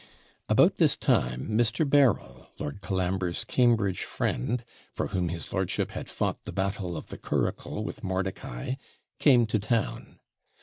About 0.49 0.77
this 0.77 0.97
time, 0.97 1.47
Mr. 1.49 1.87
Berryl, 1.87 2.47
Lord 2.57 2.81
Colambre's 2.81 3.43
Cambridge 3.43 4.03
friend, 4.03 4.65
for 4.95 5.09
whom 5.09 5.29
his 5.29 5.53
lordship 5.53 5.91
had 5.91 6.09
fought 6.09 6.43
the 6.45 6.51
battle 6.51 6.97
of 6.97 7.09
the 7.09 7.19
curricle 7.19 7.83
with 7.83 8.03
Mordicai, 8.03 8.77
came 9.19 9.45
to 9.45 9.59
town. 9.59 10.19